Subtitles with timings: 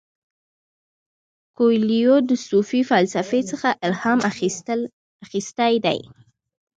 [1.57, 4.19] کویلیو د صوفي فلسفې څخه الهام
[5.29, 5.99] اخیستی دی.